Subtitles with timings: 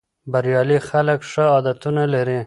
[0.31, 2.39] بریالي خلک ښه عادتونه لري.